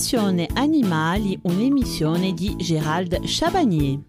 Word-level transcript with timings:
Passione 0.00 0.48
Animali, 0.54 1.38
un'emissione 1.42 2.32
di 2.32 2.54
Gérald 2.58 3.22
Chabagnier. 3.26 4.00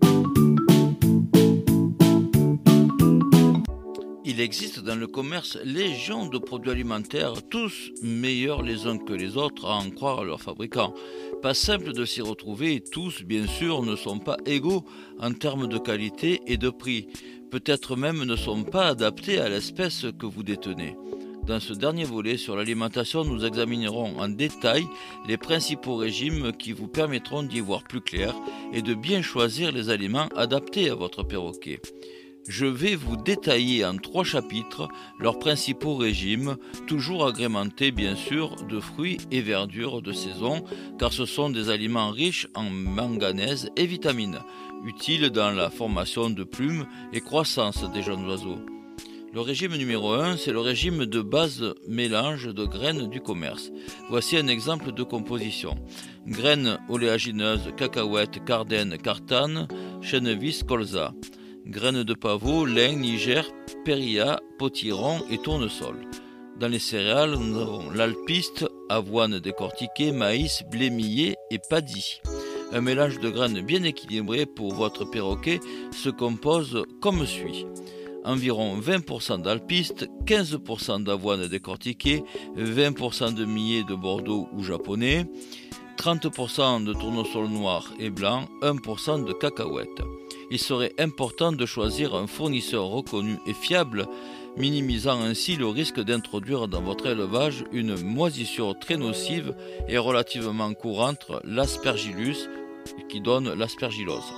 Il 4.24 4.40
existe 4.40 4.80
dans 4.80 4.96
le 4.96 5.08
commerce 5.08 5.58
légion 5.66 6.28
de 6.28 6.38
produits 6.38 6.72
alimentaires, 6.72 7.34
tous 7.50 7.92
meilleurs 8.02 8.62
les 8.62 8.88
uns 8.88 8.98
que 9.00 9.12
les 9.12 9.36
autres, 9.36 9.66
à 9.66 9.76
en 9.76 9.90
croire 9.90 10.24
leurs 10.24 10.40
fabricants. 10.40 10.94
Pas 11.42 11.54
simple 11.54 11.92
de 11.92 12.06
s'y 12.06 12.22
retrouver, 12.22 12.82
tous, 12.82 13.24
bien 13.24 13.46
sûr, 13.46 13.84
ne 13.84 13.98
sont 13.98 14.20
pas 14.20 14.38
égaux 14.46 14.86
en 15.20 15.34
termes 15.34 15.68
de 15.68 15.78
qualité 15.78 16.40
et 16.48 16.56
de 16.56 16.70
prix. 16.70 17.08
Peut-être 17.52 17.98
même 17.98 18.24
ne 18.24 18.38
sont 18.38 18.64
pas 18.64 18.88
adaptés 18.88 19.40
à 19.40 19.50
l'espèce 19.50 20.06
que 20.18 20.26
vous 20.26 20.44
détenez. 20.44 20.96
Dans 21.48 21.60
ce 21.60 21.74
dernier 21.74 22.04
volet 22.04 22.38
sur 22.38 22.56
l'alimentation, 22.56 23.26
nous 23.26 23.46
examinerons 23.46 24.20
en 24.20 24.30
détail 24.30 24.86
les 25.28 25.38
principaux 25.38 25.96
régimes 25.96 26.52
qui 26.52 26.72
vous 26.72 26.88
permettront 26.88 27.44
d'y 27.44 27.60
voir 27.60 27.84
plus 27.84 28.02
clair 28.02 28.36
et 28.74 28.82
de 28.82 28.94
bien 28.94 29.22
choisir 29.22 29.72
les 29.72 29.90
aliments 29.90 30.30
adaptés 30.36 30.90
à 30.90 30.96
votre 30.96 31.24
perroquet. 31.24 31.82
Je 32.48 32.66
vais 32.66 32.96
vous 32.96 33.18
détailler 33.18 33.86
en 33.86 33.98
trois 33.98 34.24
chapitres 34.24 34.88
leurs 35.20 35.40
principaux 35.40 35.96
régimes, 35.96 36.58
toujours 36.88 37.26
agrémentés 37.26 37.92
bien 37.92 38.16
sûr 38.16 38.56
de 38.68 38.80
fruits 38.80 39.20
et 39.32 39.42
verdures 39.42 40.02
de 40.02 40.12
saison, 40.12 40.64
car 40.98 41.14
ce 41.14 41.26
sont 41.26 41.50
des 41.50 41.70
aliments 41.70 42.12
riches 42.12 42.48
en 42.56 42.64
manganèse 42.64 43.70
et 43.76 43.86
vitamines, 43.86 44.40
utiles 44.86 45.30
dans 45.30 45.52
la 45.52 45.70
formation 45.70 46.30
de 46.30 46.44
plumes 46.44 46.88
et 47.14 47.22
croissance 47.22 47.84
des 47.92 48.02
jeunes 48.02 48.28
oiseaux. 48.28 48.60
Le 49.34 49.42
régime 49.42 49.76
numéro 49.76 50.14
1, 50.14 50.38
c'est 50.38 50.52
le 50.52 50.60
régime 50.60 51.06
de 51.06 51.22
base 51.22 51.74
mélange 51.88 52.54
de 52.54 52.66
graines 52.66 53.08
du 53.08 53.22
commerce. 53.22 53.72
Voici 54.10 54.38
un 54.38 54.48
exemple 54.48 54.92
de 54.92 55.04
composition. 55.04 55.76
Graines 56.28 56.80
oléagineuses, 56.90 57.72
cacahuètes, 57.78 58.44
cardaines, 58.44 58.98
cartanes, 58.98 59.68
chènevis, 60.02 60.64
colza 60.64 61.14
graines 61.66 62.04
de 62.04 62.14
pavot, 62.14 62.66
lin, 62.66 62.96
niger, 62.96 63.50
périlla, 63.86 64.40
potiron 64.58 65.22
et 65.30 65.38
tournesol. 65.38 65.96
Dans 66.60 66.68
les 66.68 66.80
céréales, 66.80 67.36
nous 67.36 67.60
avons 67.60 67.90
l'alpiste, 67.92 68.68
avoine 68.90 69.40
décortiquée, 69.40 70.12
maïs, 70.12 70.64
blé 70.70 70.90
millé 70.90 71.36
et 71.50 71.60
paddy. 71.70 72.22
Un 72.74 72.82
mélange 72.82 73.20
de 73.20 73.30
graines 73.30 73.62
bien 73.62 73.84
équilibré 73.84 74.46
pour 74.46 74.74
votre 74.74 75.06
perroquet 75.06 75.60
se 75.92 76.10
compose 76.10 76.84
comme 77.02 77.26
suit. 77.26 77.66
Environ 78.24 78.80
20% 78.80 79.42
d'alpiste, 79.42 80.08
15% 80.26 81.04
d'avoine 81.04 81.48
décortiquée, 81.48 82.24
20% 82.58 83.34
de 83.34 83.46
millet 83.46 83.84
de 83.84 83.96
Bordeaux 83.96 84.48
ou 84.54 84.64
japonais, 84.64 85.26
30% 85.98 86.84
de 86.84 86.94
tournesol 86.94 87.48
noir 87.48 87.92
et 88.00 88.10
blanc, 88.10 88.48
1% 88.62 89.26
de 89.26 89.34
cacahuètes 89.34 90.02
il 90.52 90.60
serait 90.60 90.94
important 91.00 91.54
de 91.54 91.66
choisir 91.66 92.14
un 92.14 92.28
fournisseur 92.28 92.86
reconnu 92.86 93.38
et 93.48 93.54
fiable, 93.54 94.06
minimisant 94.58 95.22
ainsi 95.22 95.56
le 95.56 95.68
risque 95.68 96.02
d'introduire 96.02 96.68
dans 96.68 96.82
votre 96.82 97.08
élevage 97.08 97.64
une 97.72 97.96
moisissure 98.04 98.78
très 98.78 98.98
nocive 98.98 99.56
et 99.88 99.98
relativement 99.98 100.74
courante, 100.74 101.32
l'aspergillus, 101.46 102.50
qui 103.08 103.22
donne 103.22 103.54
l'aspergillose. 103.54 104.34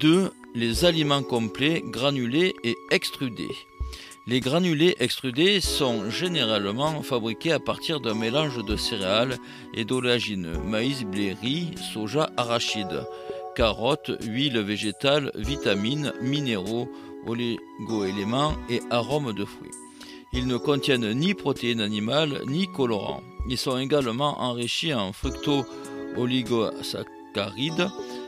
2. 0.00 0.30
Les 0.54 0.84
aliments 0.84 1.22
complets, 1.22 1.82
granulés 1.84 2.54
et 2.62 2.76
extrudés. 2.90 3.56
Les 4.26 4.40
granulés 4.40 4.96
extrudés 5.00 5.60
sont 5.60 6.10
généralement 6.10 7.02
fabriqués 7.02 7.52
à 7.52 7.58
partir 7.58 8.00
d'un 8.00 8.14
mélange 8.14 8.64
de 8.64 8.76
céréales 8.76 9.38
et 9.74 9.84
d'oléagineux, 9.84 10.58
maïs, 10.58 11.04
blé, 11.04 11.32
riz, 11.32 11.72
soja, 11.92 12.30
arachide 12.36 13.04
carottes, 13.54 14.10
huiles 14.22 14.60
végétales, 14.60 15.30
vitamines, 15.34 16.14
minéraux, 16.20 16.88
oligo-éléments 17.26 18.54
et 18.68 18.80
arômes 18.90 19.32
de 19.32 19.44
fruits. 19.44 19.70
Ils 20.32 20.46
ne 20.46 20.56
contiennent 20.56 21.12
ni 21.12 21.34
protéines 21.34 21.82
animales 21.82 22.40
ni 22.46 22.68
colorants. 22.68 23.24
Ils 23.48 23.58
sont 23.58 23.78
également 23.78 24.40
enrichis 24.40 24.94
en 24.94 25.12
fructo-oligosaccharides, 25.12 27.21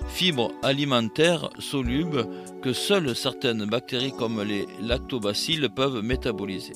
fibres 0.09 0.53
alimentaires 0.62 1.50
solubles 1.59 2.26
que 2.62 2.72
seules 2.72 3.15
certaines 3.15 3.66
bactéries 3.66 4.12
comme 4.16 4.42
les 4.42 4.66
lactobacilles 4.81 5.69
peuvent 5.75 6.03
métaboliser. 6.03 6.75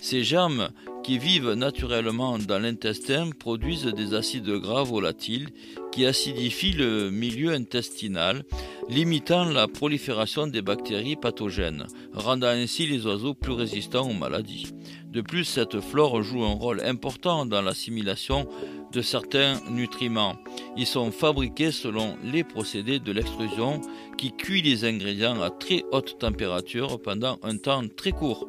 Ces 0.00 0.22
germes 0.22 0.68
qui 1.02 1.18
vivent 1.18 1.52
naturellement 1.52 2.38
dans 2.38 2.58
l'intestin 2.58 3.30
produisent 3.30 3.86
des 3.86 4.14
acides 4.14 4.50
gras 4.50 4.82
volatiles 4.82 5.48
qui 5.92 6.04
acidifient 6.04 6.72
le 6.72 7.10
milieu 7.10 7.52
intestinal, 7.52 8.42
limitant 8.88 9.44
la 9.44 9.68
prolifération 9.68 10.46
des 10.46 10.60
bactéries 10.60 11.16
pathogènes, 11.16 11.86
rendant 12.12 12.48
ainsi 12.48 12.86
les 12.86 13.06
oiseaux 13.06 13.34
plus 13.34 13.52
résistants 13.52 14.10
aux 14.10 14.14
maladies. 14.14 14.66
De 15.06 15.20
plus, 15.20 15.44
cette 15.44 15.80
flore 15.80 16.22
joue 16.22 16.42
un 16.42 16.54
rôle 16.54 16.82
important 16.84 17.46
dans 17.46 17.62
l'assimilation 17.62 18.48
de 18.94 19.02
certains 19.02 19.60
nutriments. 19.68 20.36
Ils 20.76 20.86
sont 20.86 21.10
fabriqués 21.10 21.72
selon 21.72 22.16
les 22.22 22.44
procédés 22.44 23.00
de 23.00 23.12
l'extrusion 23.12 23.80
qui 24.16 24.32
cuit 24.32 24.62
les 24.62 24.84
ingrédients 24.84 25.42
à 25.42 25.50
très 25.50 25.84
haute 25.90 26.18
température 26.18 27.02
pendant 27.02 27.38
un 27.42 27.56
temps 27.56 27.82
très 27.96 28.12
court. 28.12 28.46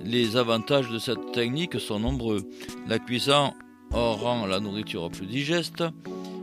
Les 0.00 0.36
avantages 0.36 0.90
de 0.90 0.98
cette 0.98 1.32
technique 1.32 1.78
sont 1.78 2.00
nombreux. 2.00 2.42
La 2.88 2.98
cuisson 2.98 3.52
rend 3.90 4.46
la 4.46 4.58
nourriture 4.58 5.10
plus 5.10 5.26
digeste, 5.26 5.84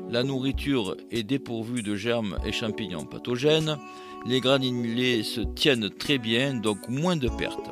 la 0.09 0.23
nourriture 0.23 0.95
est 1.09 1.23
dépourvue 1.23 1.81
de 1.81 1.95
germes 1.95 2.37
et 2.45 2.51
champignons 2.51 3.05
pathogènes, 3.05 3.77
les 4.25 4.39
granulés 4.39 5.23
se 5.23 5.41
tiennent 5.41 5.89
très 5.89 6.17
bien, 6.17 6.53
donc 6.53 6.87
moins 6.87 7.17
de 7.17 7.27
pertes. 7.27 7.69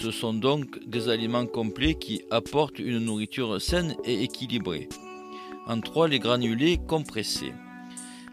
Ce 0.00 0.10
sont 0.10 0.32
donc 0.32 0.84
des 0.88 1.08
aliments 1.08 1.46
complets 1.46 1.94
qui 1.94 2.22
apportent 2.30 2.78
une 2.78 2.98
nourriture 2.98 3.60
saine 3.60 3.94
et 4.04 4.22
équilibrée. 4.22 4.88
En 5.66 5.80
trois, 5.80 6.08
les 6.08 6.18
granulés 6.18 6.78
compressés. 6.88 7.52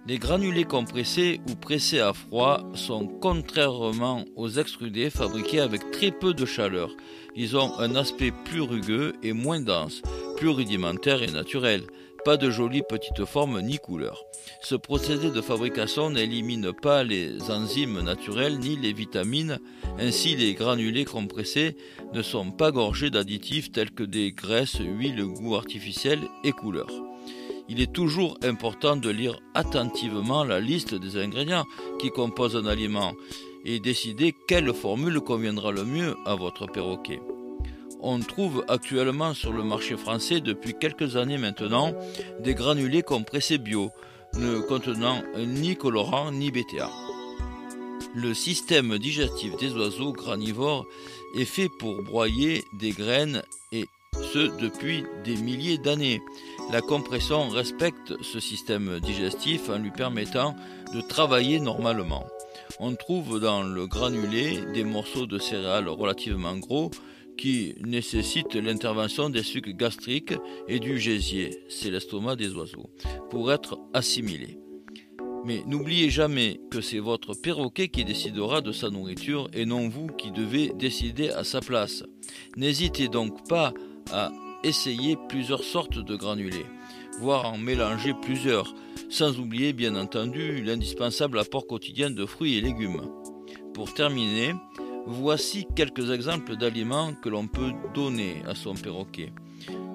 Les 0.08 0.18
granulés 0.18 0.64
compressés 0.64 1.42
ou 1.50 1.56
pressés 1.56 2.00
à 2.00 2.14
froid 2.14 2.64
sont 2.74 3.06
contrairement 3.06 4.24
aux 4.36 4.50
extrudés 4.50 5.10
fabriqués 5.10 5.60
avec 5.60 5.92
très 5.92 6.12
peu 6.12 6.34
de 6.34 6.46
chaleur. 6.46 6.90
Ils 7.36 7.58
ont 7.58 7.78
un 7.78 7.94
aspect 7.96 8.32
plus 8.46 8.62
rugueux 8.62 9.14
et 9.22 9.34
moins 9.34 9.60
dense, 9.60 10.02
plus 10.38 10.50
rudimentaire 10.50 11.22
et 11.22 11.32
naturel. 11.32 11.84
Pas 12.26 12.38
de 12.38 12.50
jolies 12.50 12.84
petites 12.88 13.26
formes 13.26 13.62
ni 13.62 13.78
couleurs. 13.78 14.24
Ce 14.62 14.76
procédé 14.76 15.32
de 15.32 15.42
fabrication 15.42 16.10
n'élimine 16.10 16.74
pas 16.74 17.04
les 17.04 17.50
enzymes 17.50 18.02
naturelles 18.02 18.60
ni 18.60 18.76
les 18.76 18.94
vitamines, 18.94 19.60
ainsi 19.98 20.36
les 20.36 20.54
granulés 20.54 21.06
compressés 21.06 21.78
ne 22.14 22.22
sont 22.22 22.52
pas 22.52 22.72
gorgés 22.72 23.10
d'additifs 23.10 23.72
tels 23.72 23.92
que 23.92 24.04
des 24.04 24.32
graisses, 24.32 24.80
huiles, 24.80 25.24
goûts 25.24 25.56
artificiels 25.56 26.28
et 26.44 26.52
couleurs 26.52 26.92
il 27.70 27.80
est 27.80 27.94
toujours 27.94 28.38
important 28.44 28.98
de 28.98 29.10
lire 29.10 29.40
attentivement 29.54 30.44
la 30.44 30.60
liste 30.60 30.96
des 30.96 31.18
ingrédients 31.18 31.66
qui 32.00 32.10
composent 32.10 32.56
un 32.56 32.66
aliment 32.66 33.14
et 33.64 33.80
décider 33.80 34.36
quelle 34.48 34.74
formule 34.74 35.20
conviendra 35.20 35.72
le 35.72 35.86
mieux 35.86 36.16
à 36.26 36.36
votre 36.36 36.66
perroquet. 36.66 37.20
On 38.02 38.20
trouve 38.20 38.64
actuellement 38.70 39.34
sur 39.34 39.52
le 39.52 39.62
marché 39.62 39.98
français 39.98 40.40
depuis 40.40 40.74
quelques 40.74 41.18
années 41.18 41.38
maintenant 41.38 41.94
des 42.40 42.54
granulés 42.54 43.04
compressés 43.04 43.58
bio, 43.58 43.92
ne 44.36 44.60
contenant 44.62 45.22
ni 45.38 45.76
colorant 45.76 46.32
ni 46.32 46.50
BTA. 46.50 46.90
Le 48.16 48.34
système 48.34 48.98
digestif 48.98 49.58
des 49.58 49.74
oiseaux 49.74 50.14
granivores 50.14 50.86
est 51.38 51.46
fait 51.46 51.68
pour 51.78 52.02
broyer 52.04 52.64
des 52.80 52.92
graines 52.92 53.44
et 53.74 53.86
ce 54.14 54.58
depuis 54.62 55.04
des 55.26 55.36
milliers 55.36 55.78
d'années. 55.78 56.22
La 56.72 56.80
compression 56.80 57.50
respecte 57.50 58.14
ce 58.22 58.40
système 58.40 59.02
digestif 59.02 59.70
en 59.70 59.78
lui 59.78 59.92
permettant 59.92 60.56
de 60.94 61.02
travailler 61.02 61.60
normalement. 61.60 62.26
On 62.80 62.96
trouve 62.96 63.42
dans 63.42 63.62
le 63.62 63.88
granulé 63.88 64.60
des 64.74 64.86
morceaux 64.86 65.26
de 65.26 65.38
céréales 65.38 65.90
relativement 65.90 66.56
gros 66.56 66.92
qui 67.40 67.74
nécessitent 67.80 68.56
l'intervention 68.56 69.30
des 69.30 69.44
sucs 69.44 69.76
gastriques 69.78 70.34
et 70.68 70.80
du 70.80 71.00
gésier, 71.00 71.64
c'est 71.70 71.90
l'estomac 71.90 72.36
des 72.36 72.54
oiseaux, 72.54 72.90
pour 73.30 73.54
être 73.54 73.80
assimilés. 73.94 74.60
Mais 75.46 75.64
n'oubliez 75.66 76.10
jamais 76.10 76.60
que 76.70 76.82
c'est 76.82 77.00
votre 77.00 77.36
perroquet 77.36 77.88
qui 77.88 78.04
décidera 78.04 78.60
de 78.60 78.74
sa 78.74 78.90
nourriture 78.90 79.48
et 79.54 79.66
non 79.66 79.88
vous 79.88 80.08
qui 80.08 80.32
devez 80.32 80.74
décider 80.76 81.30
à 81.30 81.46
sa 81.46 81.62
place. 81.62 82.04
N'hésitez 82.58 83.08
donc 83.08 83.48
pas 83.48 83.74
à 84.12 84.34
essayer 84.66 85.16
plusieurs 85.30 85.64
sortes 85.64 85.98
de 85.98 86.16
granulés, 86.18 86.66
voire 87.22 87.46
en 87.54 87.58
mélanger 87.58 88.14
plusieurs, 88.22 88.76
sans 89.10 89.40
oublier 89.40 89.72
bien 89.72 89.96
entendu 89.96 90.62
l'indispensable 90.62 91.40
apport 91.40 91.68
quotidien 91.68 92.10
de 92.10 92.26
fruits 92.26 92.58
et 92.58 92.62
légumes. 92.62 93.02
Pour 93.74 93.94
terminer, 93.94 94.56
voici 95.06 95.66
quelques 95.76 96.12
exemples 96.12 96.56
d'aliments 96.56 97.14
que 97.22 97.30
l'on 97.30 97.48
peut 97.48 97.72
donner 97.94 98.42
à 98.48 98.56
son 98.56 98.74
perroquet. 98.74 99.32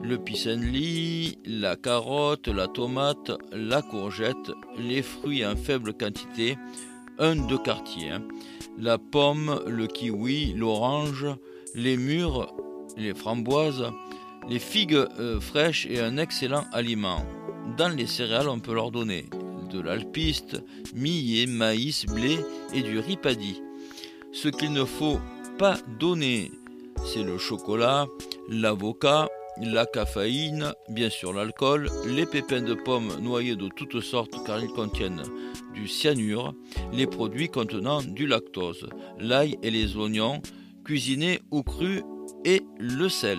le 0.02 0.18
pissenlit, 0.18 1.38
la 1.46 1.76
carotte, 1.76 2.48
la 2.48 2.68
tomate, 2.68 3.32
la 3.52 3.80
courgette, 3.80 4.52
les 4.78 5.00
fruits 5.00 5.46
en 5.46 5.56
faible 5.56 5.94
quantité, 5.94 6.58
un 7.18 7.36
de 7.36 7.56
quartier, 7.56 8.10
hein. 8.10 8.22
la 8.78 8.98
pomme, 8.98 9.62
le 9.66 9.86
kiwi, 9.86 10.52
l'orange, 10.52 11.26
les 11.74 11.96
mûres, 11.96 12.52
les 12.98 13.14
framboises, 13.14 13.90
les 14.48 14.58
figues 14.58 15.06
euh, 15.18 15.40
fraîches 15.40 15.86
et 15.86 16.00
un 16.00 16.18
excellent 16.18 16.64
aliment. 16.72 17.24
Dans 17.78 17.88
les 17.88 18.06
céréales, 18.06 18.50
on 18.50 18.60
peut 18.60 18.74
leur 18.74 18.90
donner 18.90 19.24
de 19.70 19.80
l'alpiste, 19.80 20.62
millet, 20.94 21.46
maïs, 21.46 22.06
blé 22.06 22.38
et 22.72 22.82
du 22.82 22.98
riz 22.98 23.16
paddy. 23.16 23.63
Ce 24.34 24.48
qu'il 24.48 24.72
ne 24.72 24.84
faut 24.84 25.20
pas 25.58 25.78
donner, 26.00 26.50
c'est 27.06 27.22
le 27.22 27.38
chocolat, 27.38 28.06
l'avocat, 28.48 29.28
la 29.62 29.86
caféine, 29.86 30.72
bien 30.88 31.08
sûr 31.08 31.32
l'alcool, 31.32 31.88
les 32.04 32.26
pépins 32.26 32.60
de 32.60 32.74
pommes 32.74 33.12
noyés 33.22 33.54
de 33.54 33.68
toutes 33.68 34.00
sortes 34.00 34.34
car 34.44 34.60
ils 34.60 34.68
contiennent 34.68 35.22
du 35.72 35.86
cyanure, 35.86 36.52
les 36.92 37.06
produits 37.06 37.48
contenant 37.48 38.02
du 38.02 38.26
lactose, 38.26 38.88
l'ail 39.20 39.56
et 39.62 39.70
les 39.70 39.96
oignons, 39.96 40.42
cuisinés 40.84 41.40
ou 41.52 41.62
crus 41.62 42.02
et 42.44 42.64
le 42.78 43.08
sel. 43.08 43.38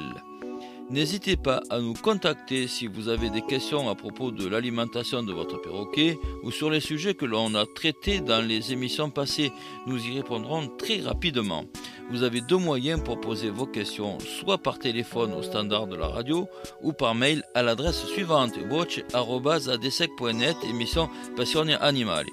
N'hésitez 0.92 1.36
pas 1.36 1.64
à 1.72 1.80
nous 1.80 1.94
contacter 1.94 2.68
si 2.68 2.86
vous 2.86 3.10
avez 3.10 3.32
des 3.32 3.42
questions 3.42 3.90
à 3.90 3.96
propos 3.96 4.30
de 4.30 4.48
l'alimentation 4.48 5.24
de 5.24 5.34
votre 5.34 5.60
perroquet 5.60 6.20
ou 6.44 6.52
sur 6.52 6.70
les 6.70 6.80
sujets 6.80 7.16
que 7.16 7.26
l'on 7.26 7.56
a 7.56 7.66
traités 7.66 8.20
dans 8.20 8.46
les 8.46 8.72
émissions 8.72 9.10
passées. 9.10 9.52
Nous 9.88 10.06
y 10.06 10.16
répondrons 10.16 10.68
très 10.78 11.02
rapidement. 11.02 11.66
Vous 12.12 12.22
avez 12.22 12.42
deux 12.42 12.58
moyens 12.58 13.02
pour 13.04 13.20
poser 13.20 13.50
vos 13.50 13.66
questions, 13.66 14.20
soit 14.20 14.60
par 14.60 14.78
téléphone 14.78 15.34
au 15.34 15.42
standard 15.42 15.88
de 15.88 15.96
la 15.96 16.08
radio 16.08 16.48
ou 16.84 16.94
par 16.94 17.16
mail 17.16 17.44
à 17.56 17.64
l'adresse 17.64 18.06
suivante 18.06 18.54
watch.adesec.net 18.70 20.58
émission 20.70 21.10
Passion 21.36 21.66
Animale. 21.82 22.28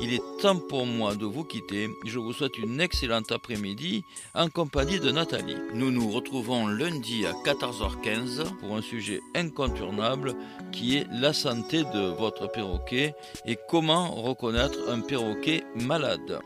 Il 0.00 0.12
est 0.12 0.22
temps 0.40 0.58
pour 0.58 0.86
moi 0.86 1.14
de 1.14 1.24
vous 1.24 1.44
quitter. 1.44 1.88
Je 2.04 2.18
vous 2.18 2.32
souhaite 2.32 2.58
une 2.58 2.80
excellente 2.80 3.32
après-midi 3.32 4.04
en 4.34 4.48
compagnie 4.48 5.00
de 5.00 5.10
Nathalie. 5.10 5.56
Nous 5.74 5.90
nous 5.90 6.10
retrouvons 6.10 6.66
lundi 6.66 7.26
à 7.26 7.32
14h15 7.32 8.44
pour 8.60 8.76
un 8.76 8.82
sujet 8.82 9.20
incontournable 9.34 10.34
qui 10.72 10.96
est 10.96 11.06
la 11.10 11.32
santé 11.32 11.84
de 11.84 12.14
votre 12.18 12.50
perroquet 12.50 13.14
et 13.46 13.56
comment 13.68 14.10
reconnaître 14.10 14.78
un 14.88 15.00
perroquet 15.00 15.64
malade. 15.76 16.40